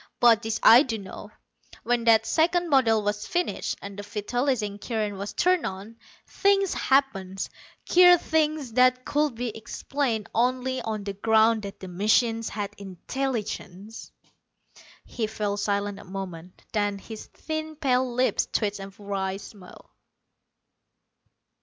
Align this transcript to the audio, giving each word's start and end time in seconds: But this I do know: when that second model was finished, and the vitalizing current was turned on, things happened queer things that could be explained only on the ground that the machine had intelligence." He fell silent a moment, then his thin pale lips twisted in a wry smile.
But 0.19 0.41
this 0.41 0.59
I 0.63 0.81
do 0.81 0.97
know: 0.97 1.29
when 1.83 2.05
that 2.05 2.25
second 2.25 2.69
model 2.69 3.03
was 3.03 3.27
finished, 3.27 3.77
and 3.83 3.99
the 3.99 4.01
vitalizing 4.01 4.79
current 4.79 5.15
was 5.15 5.31
turned 5.31 5.63
on, 5.63 5.97
things 6.25 6.73
happened 6.73 7.47
queer 7.87 8.17
things 8.17 8.73
that 8.73 9.05
could 9.05 9.35
be 9.35 9.55
explained 9.55 10.27
only 10.33 10.81
on 10.81 11.03
the 11.03 11.13
ground 11.13 11.61
that 11.61 11.79
the 11.79 11.87
machine 11.87 12.41
had 12.41 12.73
intelligence." 12.79 14.11
He 15.05 15.27
fell 15.27 15.55
silent 15.55 15.99
a 15.99 16.03
moment, 16.03 16.63
then 16.73 16.97
his 16.97 17.27
thin 17.27 17.75
pale 17.75 18.11
lips 18.11 18.47
twisted 18.51 18.85
in 18.85 18.93
a 18.99 19.03
wry 19.03 19.37
smile. 19.37 19.91